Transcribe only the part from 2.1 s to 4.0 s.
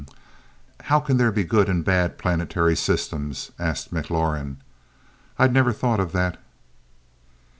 planetary systems?" asked